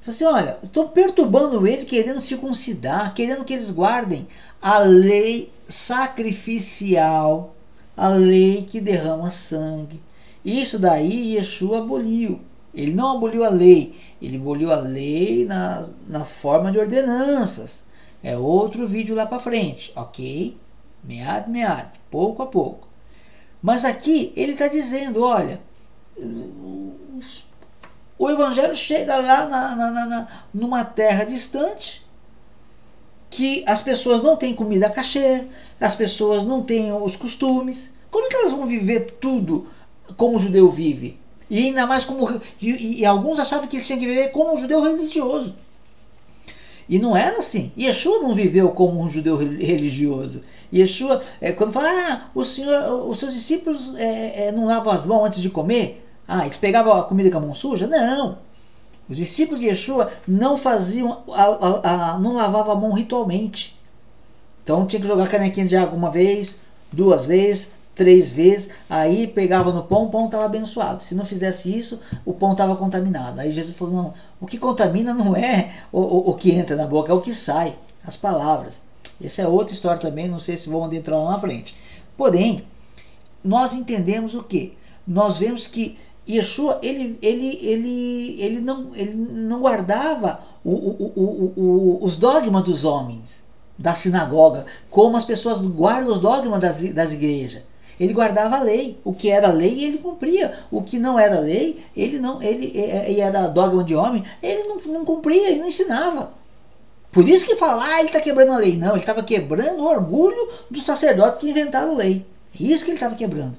Falei 0.00 0.16
assim, 0.16 0.24
olha, 0.24 0.58
estão 0.60 0.88
perturbando 0.88 1.64
ele, 1.68 1.84
querendo 1.84 2.20
circuncidar, 2.20 3.14
querendo 3.14 3.44
que 3.44 3.52
eles 3.52 3.70
guardem 3.70 4.26
a 4.60 4.78
lei 4.78 5.52
sacrificial, 5.68 7.54
a 7.96 8.08
lei 8.08 8.64
que 8.64 8.80
derrama 8.80 9.30
sangue. 9.30 10.02
Isso 10.44 10.80
daí 10.80 11.36
Yeshua 11.36 11.78
aboliu. 11.78 12.40
Ele 12.74 12.92
não 12.92 13.16
aboliu 13.16 13.44
a 13.44 13.50
lei, 13.50 13.94
ele 14.20 14.36
aboliu 14.36 14.72
a 14.72 14.76
lei 14.76 15.44
na, 15.44 15.88
na 16.08 16.24
forma 16.24 16.72
de 16.72 16.78
ordenanças. 16.78 17.84
É 18.22 18.36
outro 18.36 18.86
vídeo 18.86 19.14
lá 19.14 19.26
para 19.26 19.38
frente, 19.38 19.92
ok? 19.96 20.56
Meado, 21.04 21.50
meado, 21.50 21.98
pouco 22.10 22.42
a 22.42 22.46
pouco. 22.46 22.88
Mas 23.60 23.84
aqui 23.84 24.32
ele 24.36 24.52
está 24.52 24.68
dizendo: 24.68 25.22
olha, 25.22 25.60
o 28.18 28.30
evangelho 28.30 28.74
chega 28.74 29.16
lá 29.16 29.46
na, 29.46 29.76
na, 29.76 30.06
na, 30.06 30.28
numa 30.54 30.84
terra 30.84 31.24
distante 31.24 32.06
que 33.30 33.64
as 33.66 33.80
pessoas 33.82 34.20
não 34.22 34.36
têm 34.36 34.54
comida 34.54 34.90
cachê, 34.90 35.44
as 35.80 35.94
pessoas 35.94 36.44
não 36.44 36.62
têm 36.62 36.92
os 36.92 37.16
costumes. 37.16 37.94
Como 38.10 38.26
é 38.26 38.28
que 38.28 38.36
elas 38.36 38.52
vão 38.52 38.66
viver 38.66 39.16
tudo 39.20 39.66
como 40.16 40.36
o 40.36 40.38
judeu 40.38 40.70
vive? 40.70 41.18
E 41.52 41.66
ainda 41.66 41.86
mais 41.86 42.02
como. 42.02 42.40
E, 42.62 43.00
e 43.00 43.04
alguns 43.04 43.38
achavam 43.38 43.68
que 43.68 43.76
eles 43.76 43.86
tinham 43.86 44.00
que 44.00 44.06
viver 44.06 44.32
como 44.32 44.54
um 44.54 44.56
judeu 44.58 44.80
religioso. 44.80 45.54
E 46.88 46.98
não 46.98 47.14
era 47.14 47.40
assim. 47.40 47.70
Yeshua 47.78 48.20
não 48.20 48.34
viveu 48.34 48.70
como 48.70 48.98
um 49.02 49.10
judeu 49.10 49.36
religioso. 49.36 50.40
Yeshua, 50.72 51.20
é, 51.42 51.52
quando 51.52 51.70
fala, 51.70 51.90
ah, 51.90 52.30
o 52.34 52.42
senhor, 52.42 53.06
os 53.06 53.18
seus 53.18 53.34
discípulos 53.34 53.94
é, 53.96 54.46
é, 54.46 54.52
não 54.52 54.64
lavam 54.64 54.90
as 54.94 55.06
mãos 55.06 55.26
antes 55.26 55.42
de 55.42 55.50
comer, 55.50 56.02
ah, 56.26 56.46
eles 56.46 56.56
pegavam 56.56 56.94
a 56.94 57.04
comida 57.04 57.30
com 57.30 57.36
a 57.36 57.40
mão 57.42 57.54
suja? 57.54 57.86
Não. 57.86 58.38
Os 59.06 59.18
discípulos 59.18 59.60
de 59.60 59.66
Yeshua 59.66 60.10
não 60.26 60.56
faziam, 60.56 61.22
a, 61.30 61.42
a, 61.42 62.12
a, 62.12 62.18
não 62.18 62.34
lavavam 62.34 62.72
a 62.72 62.80
mão 62.80 62.92
ritualmente. 62.92 63.76
Então 64.64 64.86
tinha 64.86 65.02
que 65.02 65.06
jogar 65.06 65.28
canequinha 65.28 65.66
de 65.66 65.76
água 65.76 65.98
uma 65.98 66.10
vez, 66.10 66.60
duas 66.90 67.26
vezes, 67.26 67.72
três 67.94 68.32
vezes, 68.32 68.70
aí 68.88 69.26
pegava 69.26 69.72
no 69.72 69.82
pão, 69.84 70.04
o 70.04 70.10
pão 70.10 70.26
estava 70.26 70.44
abençoado. 70.44 71.02
Se 71.02 71.14
não 71.14 71.24
fizesse 71.24 71.76
isso, 71.76 72.00
o 72.24 72.32
pão 72.32 72.52
estava 72.52 72.74
contaminado. 72.76 73.40
Aí 73.40 73.52
Jesus 73.52 73.76
falou: 73.76 73.94
não, 73.94 74.14
o 74.40 74.46
que 74.46 74.58
contamina 74.58 75.12
não 75.14 75.36
é 75.36 75.72
o, 75.90 76.00
o, 76.00 76.30
o, 76.30 76.34
que 76.34 76.52
entra 76.52 76.76
na 76.76 76.86
boca, 76.86 77.12
é 77.12 77.14
o 77.14 77.20
que 77.20 77.34
sai, 77.34 77.76
as 78.06 78.16
palavras. 78.16 78.84
Essa 79.22 79.42
é 79.42 79.46
outra 79.46 79.72
história 79.72 80.00
também, 80.00 80.28
não 80.28 80.40
sei 80.40 80.56
se 80.56 80.68
vamos 80.68 80.92
entrar 80.94 81.18
lá 81.18 81.32
na 81.32 81.38
frente. 81.38 81.76
Porém, 82.16 82.64
nós 83.44 83.74
entendemos 83.74 84.34
o 84.34 84.42
que? 84.42 84.76
Nós 85.06 85.38
vemos 85.38 85.66
que 85.66 85.98
Yeshua, 86.28 86.78
ele, 86.82 87.18
ele, 87.20 87.58
ele, 87.62 88.40
ele, 88.40 88.60
não, 88.60 88.94
ele 88.94 89.14
não 89.14 89.60
guardava 89.60 90.40
o, 90.64 91.98
os 92.00 92.16
dogmas 92.16 92.62
dos 92.62 92.84
homens, 92.84 93.44
da 93.76 93.94
sinagoga, 93.94 94.64
como 94.90 95.16
as 95.16 95.24
pessoas 95.24 95.60
guardam 95.62 96.12
os 96.12 96.18
dogmas 96.18 96.60
das, 96.60 96.82
das 96.92 97.12
igrejas. 97.12 97.62
Ele 98.02 98.12
guardava 98.12 98.56
a 98.56 98.62
lei. 98.62 98.98
O 99.04 99.14
que 99.14 99.30
era 99.30 99.52
lei, 99.52 99.84
ele 99.84 99.98
cumpria. 99.98 100.52
O 100.72 100.82
que 100.82 100.98
não 100.98 101.20
era 101.20 101.38
lei, 101.38 101.78
ele 101.96 102.18
não, 102.18 102.42
ele, 102.42 102.72
e 102.74 103.20
era 103.20 103.46
dogma 103.46 103.84
de 103.84 103.94
homem, 103.94 104.24
ele 104.42 104.64
não, 104.64 104.76
não 104.92 105.04
cumpria, 105.04 105.48
ele 105.48 105.60
não 105.60 105.68
ensinava. 105.68 106.32
Por 107.12 107.28
isso 107.28 107.46
que 107.46 107.54
fala, 107.54 107.84
ah, 107.84 107.98
ele 108.00 108.08
está 108.08 108.20
quebrando 108.20 108.54
a 108.54 108.56
lei. 108.56 108.76
Não, 108.76 108.90
ele 108.90 108.98
estava 108.98 109.22
quebrando 109.22 109.80
o 109.80 109.86
orgulho 109.86 110.50
dos 110.68 110.84
sacerdotes 110.84 111.38
que 111.38 111.48
inventaram 111.48 111.92
a 111.92 111.96
lei. 111.96 112.26
É 112.58 112.64
isso 112.64 112.84
que 112.84 112.90
ele 112.90 112.96
estava 112.96 113.14
quebrando. 113.14 113.56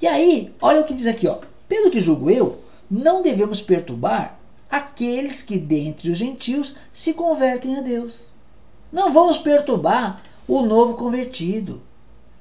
E 0.00 0.06
aí, 0.06 0.54
olha 0.62 0.80
o 0.80 0.84
que 0.84 0.94
diz 0.94 1.06
aqui, 1.06 1.28
ó. 1.28 1.36
Pelo 1.68 1.90
que 1.90 2.00
julgo 2.00 2.30
eu, 2.30 2.60
não 2.90 3.20
devemos 3.20 3.60
perturbar 3.60 4.38
aqueles 4.70 5.42
que 5.42 5.58
dentre 5.58 6.10
os 6.10 6.16
gentios 6.16 6.76
se 6.90 7.12
convertem 7.12 7.76
a 7.76 7.82
Deus. 7.82 8.32
Não 8.90 9.12
vamos 9.12 9.36
perturbar 9.36 10.18
o 10.48 10.62
novo 10.62 10.94
convertido. 10.94 11.82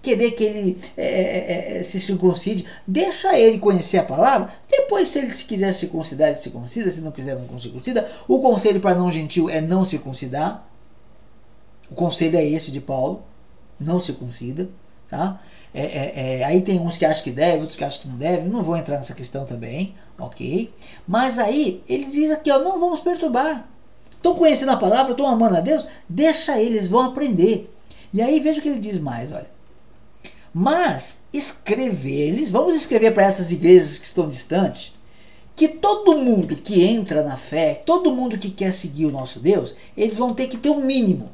Querer 0.01 0.31
que 0.31 0.43
ele 0.43 0.77
é, 0.97 1.05
é, 1.05 1.77
é 1.77 1.83
se 1.83 1.99
circuncide, 1.99 2.65
deixa 2.87 3.37
ele 3.37 3.59
conhecer 3.59 3.99
a 3.99 4.03
palavra. 4.03 4.49
Depois, 4.69 5.09
se 5.09 5.19
ele 5.19 5.31
se 5.31 5.45
quiser 5.45 5.71
circuncidar, 5.73 6.29
ele 6.29 6.37
circuncida. 6.37 6.89
Se 6.89 7.01
não 7.01 7.11
quiser, 7.11 7.35
não 7.35 7.59
circuncida. 7.59 8.09
O 8.27 8.39
conselho 8.39 8.79
para 8.79 8.95
não 8.95 9.11
gentil 9.11 9.49
é 9.49 9.61
não 9.61 9.85
circuncidar. 9.85 10.65
O 11.91 11.95
conselho 11.95 12.37
é 12.37 12.45
esse 12.45 12.71
de 12.71 12.81
Paulo: 12.81 13.21
não 13.79 13.99
circuncida. 13.99 14.67
Tá? 15.07 15.39
É, 15.73 15.81
é, 15.81 16.39
é, 16.39 16.43
aí 16.45 16.61
tem 16.61 16.79
uns 16.79 16.97
que 16.97 17.05
acham 17.05 17.23
que 17.23 17.31
deve, 17.31 17.59
outros 17.59 17.77
que 17.77 17.83
acham 17.83 18.01
que 18.01 18.07
não 18.07 18.17
deve. 18.17 18.47
Não 18.49 18.63
vou 18.63 18.75
entrar 18.75 18.97
nessa 18.97 19.13
questão 19.13 19.45
também, 19.45 19.95
ok? 20.17 20.73
Mas 21.07 21.37
aí 21.37 21.83
ele 21.87 22.05
diz 22.05 22.31
aqui, 22.31 22.51
ó, 22.51 22.59
não 22.59 22.79
vamos 22.79 23.01
perturbar. 23.01 23.67
Estão 24.11 24.35
conhecendo 24.35 24.71
a 24.71 24.77
palavra, 24.77 25.11
estão 25.11 25.27
amando 25.27 25.57
a 25.57 25.61
Deus, 25.61 25.87
deixa 26.07 26.59
eles, 26.59 26.87
vão 26.87 27.05
aprender. 27.05 27.73
E 28.13 28.21
aí 28.21 28.39
veja 28.39 28.59
o 28.59 28.61
que 28.61 28.69
ele 28.69 28.79
diz 28.79 28.99
mais, 28.99 29.31
olha. 29.31 29.49
Mas 30.53 31.19
escrever-lhes, 31.31 32.51
vamos 32.51 32.75
escrever 32.75 33.13
para 33.13 33.25
essas 33.25 33.51
igrejas 33.51 33.97
que 33.97 34.05
estão 34.05 34.27
distantes, 34.27 34.93
que 35.55 35.67
todo 35.67 36.17
mundo 36.17 36.55
que 36.55 36.83
entra 36.83 37.23
na 37.23 37.37
fé, 37.37 37.75
todo 37.75 38.13
mundo 38.13 38.37
que 38.37 38.51
quer 38.51 38.73
seguir 38.73 39.05
o 39.05 39.11
nosso 39.11 39.39
Deus, 39.39 39.75
eles 39.95 40.17
vão 40.17 40.33
ter 40.33 40.47
que 40.47 40.57
ter 40.57 40.69
um 40.69 40.83
mínimo. 40.85 41.31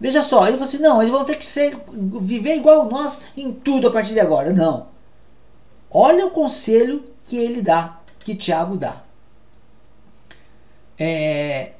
Veja 0.00 0.22
só, 0.22 0.42
ele 0.42 0.52
falou 0.52 0.64
assim: 0.64 0.78
não, 0.78 1.00
eles 1.00 1.12
vão 1.12 1.24
ter 1.24 1.36
que 1.36 1.46
ser, 1.46 1.76
viver 2.20 2.56
igual 2.56 2.88
nós 2.88 3.22
em 3.36 3.52
tudo 3.52 3.88
a 3.88 3.90
partir 3.90 4.12
de 4.12 4.20
agora. 4.20 4.52
Não. 4.52 4.88
Olha 5.90 6.26
o 6.26 6.30
conselho 6.30 7.04
que 7.24 7.36
ele 7.36 7.62
dá, 7.62 8.00
que 8.20 8.34
Tiago 8.34 8.76
dá. 8.76 9.02
É, 10.98 11.74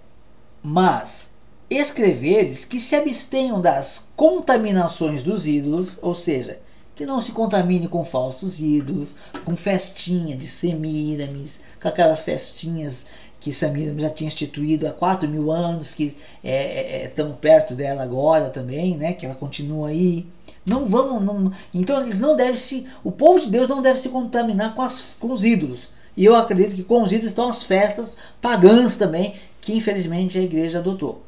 mas 0.63 1.35
escrever-lhes 1.73 2.65
que 2.65 2.81
se 2.81 2.97
abstenham 2.97 3.61
das 3.61 4.09
contaminações 4.17 5.23
dos 5.23 5.47
ídolos, 5.47 5.99
ou 6.03 6.15
seja, 6.15 6.59
que 6.95 7.07
não 7.07 7.21
se 7.21 7.33
contamine 7.33 7.89
com 7.89 8.05
falsos 8.05 8.61
ídolos, 8.61 9.17
com 9.45 9.57
festinha 9.57 10.37
de 10.37 10.47
semíramis, 10.47 11.61
com 11.81 11.89
aquelas 11.89 12.23
festinhas 12.23 13.07
que 13.41 13.53
Samira 13.53 13.93
já 13.99 14.09
tinha 14.09 14.29
instituído 14.29 14.87
há 14.87 14.93
4 14.93 15.29
mil 15.29 15.51
anos, 15.51 15.95
que 15.95 16.17
é, 16.45 17.03
é, 17.03 17.05
é 17.05 17.25
perto 17.41 17.75
dela 17.75 18.03
agora 18.05 18.51
também, 18.51 18.97
né? 18.97 19.15
que 19.15 19.27
ela 19.27 19.35
continua 19.35 19.89
aí. 19.89 20.27
Não 20.65 20.87
vamos. 20.87 21.25
Não, 21.25 21.51
então 21.75 22.01
eles 22.03 22.19
não 22.19 22.37
devem 22.37 22.55
se. 22.55 22.87
O 23.03 23.11
povo 23.11 23.41
de 23.41 23.51
Deus 23.51 23.67
não 23.67 23.83
deve 23.83 23.99
se 23.99 24.11
contaminar 24.11 24.77
com, 24.77 24.83
as, 24.83 25.17
com 25.19 25.33
os 25.33 25.43
ídolos. 25.43 25.89
E 26.17 26.25
eu 26.25 26.37
acredito 26.37 26.77
que 26.77 26.85
com 26.85 27.03
os 27.03 27.11
ídolos 27.11 27.33
estão 27.33 27.49
as 27.49 27.65
festas 27.65 28.13
pagãs 28.41 28.97
também, 28.97 29.35
que 29.61 29.75
infelizmente 29.75 30.39
a 30.39 30.43
igreja 30.43 30.79
adotou. 30.79 31.21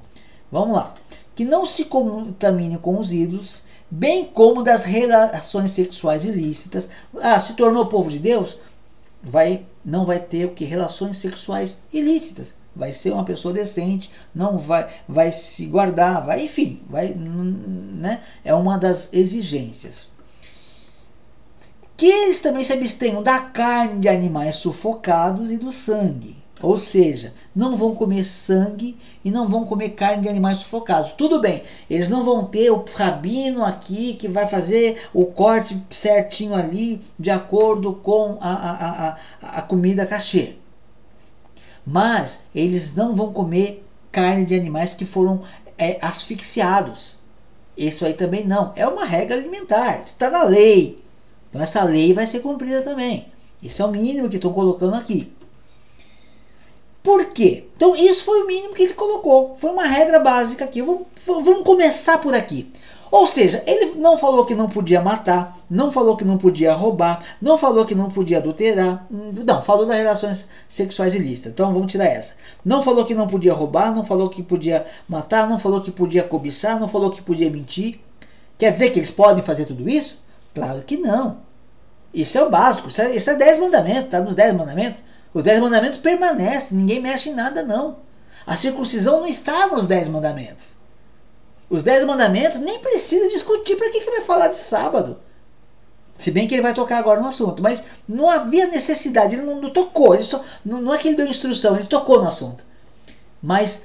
Vamos 0.55 0.77
lá. 0.77 0.95
Que 1.35 1.45
não 1.45 1.65
se 1.65 1.87
contamine 1.87 2.79
com 2.79 2.99
os 2.99 3.13
ídolos, 3.13 3.65
bem 3.91 4.25
como 4.25 4.63
das 4.63 4.85
relações 4.85 5.73
sexuais 5.73 6.25
ilícitas. 6.25 6.89
Ah, 7.21 7.41
se 7.41 7.55
tornou 7.55 7.87
povo 7.87 8.09
de 8.09 8.21
Deus? 8.21 8.57
vai 9.25 9.65
não 9.85 10.05
vai 10.05 10.21
ter 10.21 10.45
o 10.45 10.51
que 10.51 10.65
relações 10.65 11.17
sexuais 11.17 11.79
ilícitas 11.93 12.55
vai 12.77 12.93
ser 12.93 13.13
uma 13.13 13.25
pessoa 13.25 13.55
decente 13.55 14.11
não 14.35 14.59
vai 14.59 14.87
vai 15.09 15.33
se 15.33 15.67
guardar 15.67 16.25
vai 16.25 16.45
enfim 16.45 16.83
vai 16.89 17.15
né 17.15 18.23
é 18.45 18.55
uma 18.55 18.79
das 18.79 19.09
exigências 19.13 20.09
que 21.97 22.07
eles 22.07 22.43
também 22.43 22.63
se 22.63 22.73
abstenham 22.73 23.23
da 23.23 23.39
carne 23.39 24.01
de 24.01 24.09
animais 24.09 24.57
sufocados 24.57 25.51
e 25.51 25.57
do 25.57 25.73
sangue 25.73 26.44
ou 26.63 26.79
seja, 26.79 27.33
não 27.55 27.77
vão 27.77 27.95
comer 27.95 28.25
sangue 28.25 28.97
e 29.25 29.31
não 29.31 29.49
vão 29.49 29.65
comer 29.65 29.91
carne 29.91 30.23
de 30.23 30.29
animais 30.29 30.59
sufocados. 30.59 31.13
Tudo 31.13 31.41
bem, 31.41 31.63
eles 31.91 32.09
não 32.09 32.25
vão 32.25 32.45
ter 32.45 32.71
o 32.71 32.85
rabino 32.95 33.65
aqui 33.65 34.15
que 34.15 34.29
vai 34.29 34.47
fazer 34.47 35.09
o 35.13 35.27
corte 35.27 35.77
certinho 35.91 36.55
ali 36.55 37.01
de 37.19 37.31
acordo 37.31 37.95
com 37.95 38.39
a, 38.41 38.53
a, 38.53 39.09
a, 39.09 39.59
a 39.59 39.63
comida 39.63 40.07
cachê. 40.07 40.55
Mas 41.87 42.47
eles 42.55 42.95
não 42.95 43.15
vão 43.15 43.33
comer 43.33 43.85
carne 44.11 44.45
de 44.45 44.55
animais 44.55 44.95
que 44.95 45.05
foram 45.05 45.43
é, 45.77 45.99
asfixiados. 46.01 47.17
Isso 47.77 48.07
aí 48.07 48.15
também 48.15 48.47
não. 48.47 48.73
É 48.77 48.87
uma 48.87 49.05
regra 49.05 49.37
alimentar. 49.37 50.01
Está 50.01 50.31
na 50.31 50.45
lei. 50.45 51.03
Então 51.51 51.61
essa 51.61 51.83
lei 51.83 52.15
vai 52.15 52.27
ser 52.27 52.41
cumprida 52.41 52.81
também. 52.83 53.27
Esse 53.63 53.83
é 53.83 53.85
o 53.85 53.91
mínimo 53.91 54.29
que 54.29 54.37
estão 54.37 54.53
colocando 54.53 54.95
aqui. 54.95 55.33
Por 57.05 57.27
quê? 57.27 57.67
Então, 57.77 57.95
isso 57.95 58.25
foi 58.25 58.43
o 58.43 58.47
mínimo 58.47 58.73
que 58.73 58.83
ele 58.83 58.95
colocou. 58.95 59.55
Foi 59.57 59.71
uma 59.71 59.87
regra 59.87 60.19
básica 60.19 60.65
aqui. 60.65 60.81
Vamos, 60.81 61.03
vamos 61.27 61.63
começar 61.63 62.17
por 62.17 62.35
aqui. 62.35 62.73
Ou 63.11 63.27
seja, 63.27 63.63
ele 63.67 63.95
não 63.97 64.17
falou 64.17 64.45
que 64.47 64.55
não 64.55 64.69
podia 64.69 65.01
matar, 65.01 65.57
não 65.71 65.93
falou 65.93 66.17
que 66.17 66.25
não 66.25 66.39
podia 66.39 66.73
roubar, 66.73 67.23
não 67.41 67.57
falou 67.57 67.85
que 67.85 67.95
não 67.95 68.11
podia 68.11 68.39
adulterar, 68.39 69.07
não, 69.11 69.63
falou 69.63 69.87
das 69.87 69.99
relações 69.99 70.49
sexuais 70.67 71.15
ilícitas. 71.15 71.53
Então 71.53 71.73
vamos 71.73 71.93
tirar 71.93 72.07
essa. 72.07 72.35
Não 72.65 72.83
falou 72.83 73.05
que 73.05 73.15
não 73.15 73.29
podia 73.29 73.53
roubar, 73.53 73.95
não 73.95 74.05
falou 74.05 74.29
que 74.29 74.43
podia 74.43 74.85
matar, 75.07 75.49
não 75.49 75.61
falou 75.61 75.81
que 75.81 75.93
podia 75.93 76.25
cobiçar, 76.25 76.81
não 76.81 76.89
falou 76.89 77.11
que 77.11 77.23
podia 77.23 77.51
mentir. 77.51 78.01
Quer 78.59 78.73
dizer 78.73 78.91
que 78.91 78.99
eles 78.99 79.11
podem 79.11 79.45
fazer 79.45 79.67
tudo 79.67 79.89
isso? 79.89 80.21
Claro 80.53 80.83
que 80.83 80.97
não. 80.97 81.37
Isso 82.13 82.39
é 82.39 82.43
o 82.43 82.51
básico, 82.51 82.89
isso 82.89 83.01
é, 83.01 83.15
isso 83.15 83.31
é 83.31 83.37
dez 83.37 83.59
mandamentos, 83.61 84.07
está 84.07 84.21
nos 84.21 84.35
dez 84.35 84.53
mandamentos. 84.55 85.05
Os 85.35 85.43
dez 85.43 85.59
mandamentos 85.59 85.99
permanecem, 85.99 86.79
ninguém 86.79 87.01
mexe 87.01 87.29
em 87.29 87.35
nada 87.35 87.65
não. 87.65 87.97
A 88.47 88.57
circuncisão 88.57 89.21
não 89.21 89.27
está 89.27 89.67
nos 89.67 89.89
dez 89.89 90.09
mandamentos. 90.09 90.77
Os 91.69 91.83
dez 91.83 92.05
mandamentos 92.05 92.61
nem 92.61 92.79
precisa 92.79 93.29
discutir 93.29 93.75
para 93.75 93.91
que, 93.91 94.01
que 94.01 94.11
vai 94.11 94.21
falar 94.21 94.49
de 94.49 94.57
sábado. 94.57 95.19
Se 96.17 96.31
bem 96.31 96.47
que 96.47 96.55
ele 96.55 96.63
vai 96.63 96.73
tocar 96.73 96.99
agora 96.99 97.21
no 97.21 97.27
assunto, 97.27 97.61
mas 97.61 97.83
não 98.07 98.31
havia 98.31 98.69
necessidade, 98.69 99.35
ele 99.35 99.45
não, 99.45 99.61
não 99.61 99.71
tocou, 99.71 100.15
ele 100.15 100.23
só, 100.23 100.41
não, 100.65 100.81
não 100.81 100.95
é 100.95 100.99
que 100.99 101.09
ele 101.09 101.17
deu 101.17 101.27
instrução, 101.27 101.75
ele 101.75 101.87
tocou 101.87 102.23
no 102.23 102.29
assunto. 102.29 102.65
Mas, 103.43 103.83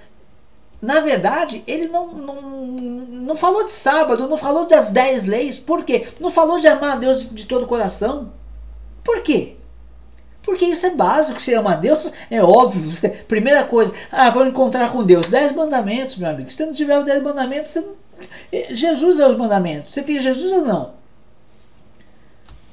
na 0.80 1.00
verdade, 1.00 1.64
ele 1.66 1.88
não, 1.88 2.12
não, 2.12 2.42
não 2.42 3.36
falou 3.36 3.66
de 3.66 3.72
sábado, 3.72 4.28
não 4.28 4.38
falou 4.38 4.68
das 4.68 4.92
dez 4.92 5.26
leis, 5.26 5.58
por 5.58 5.84
quê? 5.84 6.08
Não 6.20 6.30
falou 6.30 6.60
de 6.60 6.68
amar 6.68 6.92
a 6.92 7.00
Deus 7.00 7.28
de 7.34 7.46
todo 7.48 7.64
o 7.64 7.68
coração. 7.68 8.32
Por 9.04 9.24
quê? 9.24 9.56
Porque 10.50 10.66
isso 10.66 10.88
é 10.88 10.96
básico, 10.96 11.40
você 11.40 11.54
ama 11.54 11.74
a 11.74 11.76
Deus, 11.76 12.12
é 12.32 12.42
óbvio. 12.42 12.92
Primeira 13.28 13.64
coisa, 13.66 13.94
ah, 14.12 14.32
vou 14.32 14.48
encontrar 14.48 14.92
com 14.92 15.04
Deus. 15.04 15.28
Dez 15.28 15.52
mandamentos, 15.52 16.18
meu 16.18 16.28
amigo. 16.28 16.50
Se 16.50 16.58
você 16.58 16.66
não 16.66 16.74
tiver 16.74 16.98
os 16.98 17.06
dez 17.06 17.22
mandamentos, 17.22 17.72
você 17.72 17.82
não... 17.82 17.94
Eh, 18.52 18.68
Jesus 18.72 19.20
é 19.20 19.28
os 19.28 19.38
mandamentos. 19.38 19.94
Você 19.94 20.02
tem 20.02 20.20
Jesus 20.20 20.52
ou 20.52 20.62
não? 20.62 20.94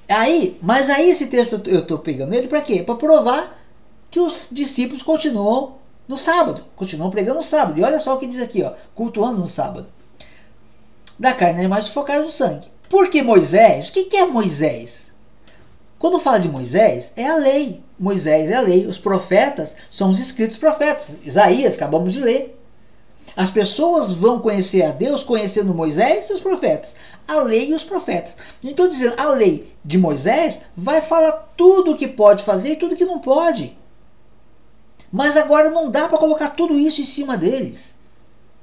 Aí, 0.08 0.58
mas 0.62 0.88
aí 0.88 1.10
esse 1.10 1.26
texto 1.26 1.60
eu 1.66 1.80
estou 1.80 1.98
pegando 1.98 2.32
ele 2.32 2.48
para 2.48 2.62
quê? 2.62 2.82
Para 2.82 2.94
provar 2.94 3.62
que 4.10 4.20
os 4.20 4.48
discípulos 4.50 5.02
continuam 5.02 5.74
no 6.08 6.16
sábado, 6.16 6.64
continuam 6.76 7.10
pregando 7.10 7.36
no 7.36 7.44
sábado. 7.44 7.78
E 7.78 7.84
olha 7.84 7.98
só 7.98 8.14
o 8.14 8.18
que 8.18 8.26
diz 8.26 8.40
aqui, 8.40 8.62
ó, 8.62 8.72
cultuando 8.94 9.38
no 9.38 9.46
sábado. 9.46 9.86
Da 11.18 11.34
carne 11.34 11.64
é 11.64 11.68
mais 11.68 11.88
focar 11.88 12.20
no 12.20 12.30
sangue. 12.30 12.68
Porque 12.88 13.20
Moisés, 13.20 13.88
o 13.88 13.92
que, 13.92 14.04
que 14.04 14.16
é 14.16 14.24
Moisés? 14.24 15.14
Quando 15.98 16.20
fala 16.20 16.38
de 16.38 16.48
Moisés, 16.48 17.12
é 17.16 17.26
a 17.26 17.36
lei. 17.36 17.82
Moisés 17.98 18.50
é 18.50 18.54
a 18.54 18.60
lei. 18.60 18.86
Os 18.86 18.98
profetas 18.98 19.76
são 19.90 20.10
os 20.10 20.18
escritos 20.18 20.56
profetas. 20.56 21.18
Isaías, 21.24 21.74
acabamos 21.74 22.12
de 22.12 22.20
ler. 22.20 22.58
As 23.34 23.50
pessoas 23.50 24.14
vão 24.14 24.40
conhecer 24.40 24.82
a 24.82 24.90
Deus 24.90 25.22
conhecendo 25.22 25.74
Moisés 25.74 26.28
e 26.30 26.32
os 26.32 26.40
profetas. 26.40 26.96
A 27.26 27.40
lei 27.40 27.70
e 27.70 27.74
os 27.74 27.84
profetas. 27.84 28.36
Então, 28.62 28.88
dizendo, 28.88 29.14
a 29.18 29.30
lei 29.30 29.70
de 29.84 29.98
Moisés 29.98 30.60
vai 30.76 31.00
falar 31.00 31.32
tudo 31.56 31.92
o 31.92 31.96
que 31.96 32.08
pode 32.08 32.44
fazer 32.44 32.72
e 32.72 32.76
tudo 32.76 32.92
o 32.94 32.96
que 32.96 33.04
não 33.04 33.18
pode. 33.18 33.76
Mas 35.12 35.36
agora 35.36 35.70
não 35.70 35.90
dá 35.90 36.08
para 36.08 36.18
colocar 36.18 36.50
tudo 36.50 36.78
isso 36.78 37.00
em 37.00 37.04
cima 37.04 37.36
deles. 37.36 37.96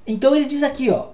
Então 0.05 0.35
ele 0.35 0.45
diz 0.45 0.63
aqui, 0.63 0.89
ó, 0.89 1.07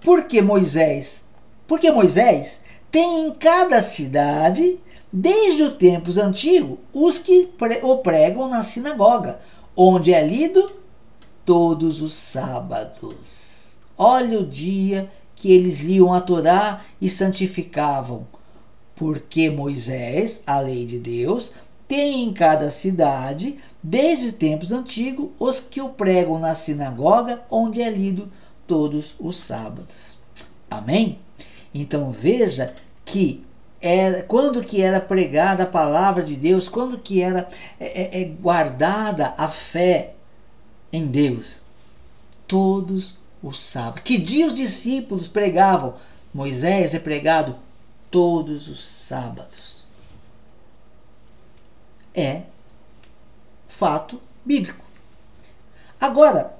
porque 0.00 0.42
Moisés, 0.42 1.24
porque 1.66 1.90
Moisés 1.90 2.60
tem 2.90 3.26
em 3.26 3.30
cada 3.32 3.80
cidade 3.80 4.78
desde 5.12 5.62
os 5.62 5.74
tempos 5.74 6.18
antigos, 6.18 6.78
os 6.92 7.18
que 7.18 7.48
o 7.82 7.98
pregam 7.98 8.48
na 8.48 8.62
sinagoga, 8.62 9.40
onde 9.76 10.12
é 10.12 10.26
lido 10.26 10.70
todos 11.44 12.02
os 12.02 12.14
sábados. 12.14 13.78
Olha 13.96 14.40
o 14.40 14.46
dia 14.46 15.10
que 15.34 15.52
eles 15.52 15.78
liam 15.78 16.12
a 16.12 16.20
Torá 16.20 16.82
e 17.00 17.08
santificavam, 17.08 18.26
porque 18.94 19.50
Moisés, 19.50 20.42
a 20.46 20.58
lei 20.60 20.86
de 20.86 20.98
Deus, 20.98 21.52
tem 21.86 22.24
em 22.24 22.32
cada 22.32 22.68
cidade, 22.68 23.56
desde 23.82 24.26
os 24.26 24.32
tempos 24.32 24.72
antigos, 24.72 25.30
os 25.38 25.60
que 25.60 25.80
o 25.80 25.90
pregam 25.90 26.38
na 26.38 26.54
sinagoga, 26.54 27.42
onde 27.48 27.80
é 27.80 27.88
lido 27.88 28.28
todos 28.66 29.14
os 29.20 29.36
sábados. 29.36 30.18
Amém? 30.68 31.18
Então 31.72 32.10
veja 32.10 32.74
que 33.04 33.45
era, 33.80 34.22
quando 34.22 34.62
que 34.62 34.80
era 34.80 35.00
pregada 35.00 35.64
a 35.64 35.66
palavra 35.66 36.22
de 36.22 36.36
Deus, 36.36 36.68
quando 36.68 36.98
que 36.98 37.20
era 37.20 37.48
é, 37.78 38.02
é, 38.02 38.22
é, 38.22 38.24
guardada 38.24 39.34
a 39.36 39.48
fé 39.48 40.14
em 40.92 41.06
Deus. 41.06 41.60
Todos 42.46 43.18
os 43.42 43.60
sábados. 43.60 44.02
Que 44.04 44.18
dia 44.18 44.46
os 44.46 44.54
discípulos 44.54 45.28
pregavam? 45.28 45.94
Moisés 46.32 46.94
é 46.94 46.98
pregado 46.98 47.56
todos 48.10 48.68
os 48.68 48.86
sábados. 48.86 49.84
É 52.14 52.42
fato 53.66 54.20
bíblico. 54.44 54.84
Agora, 56.00 56.54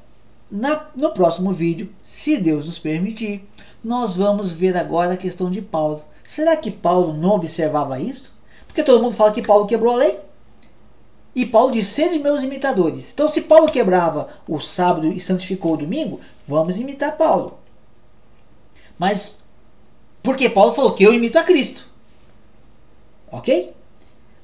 na, 0.50 0.88
no 0.94 1.12
próximo 1.12 1.52
vídeo, 1.52 1.92
se 2.02 2.36
Deus 2.36 2.66
nos 2.66 2.78
permitir, 2.78 3.46
nós 3.82 4.16
vamos 4.16 4.52
ver 4.52 4.76
agora 4.76 5.14
a 5.14 5.16
questão 5.16 5.50
de 5.50 5.62
Paulo 5.62 6.04
Será 6.26 6.56
que 6.56 6.70
Paulo 6.70 7.14
não 7.14 7.30
observava 7.30 8.00
isso? 8.00 8.34
Porque 8.66 8.82
todo 8.82 9.02
mundo 9.02 9.14
fala 9.14 9.32
que 9.32 9.42
Paulo 9.42 9.66
quebrou 9.66 9.94
a 9.94 9.98
lei. 9.98 10.18
E 11.34 11.46
Paulo 11.46 11.70
diz: 11.70 11.86
sede 11.86 12.18
meus 12.18 12.42
imitadores. 12.42 13.12
Então, 13.12 13.28
se 13.28 13.42
Paulo 13.42 13.70
quebrava 13.70 14.28
o 14.48 14.58
sábado 14.58 15.06
e 15.06 15.20
santificou 15.20 15.74
o 15.74 15.76
domingo, 15.76 16.20
vamos 16.46 16.78
imitar 16.78 17.16
Paulo. 17.16 17.58
Mas, 18.98 19.40
porque 20.22 20.48
Paulo 20.48 20.72
falou 20.72 20.94
que 20.94 21.04
eu 21.04 21.12
imito 21.14 21.38
a 21.38 21.44
Cristo. 21.44 21.86
Ok? 23.30 23.74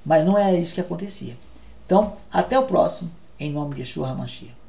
Mas 0.04 0.24
não 0.24 0.36
é 0.38 0.54
isso 0.58 0.74
que 0.74 0.80
acontecia. 0.80 1.36
Então, 1.84 2.14
até 2.30 2.58
o 2.58 2.64
próximo, 2.64 3.10
em 3.38 3.50
nome 3.50 3.74
de 3.74 3.80
Yeshua 3.80 4.10
HaMashiach. 4.10 4.61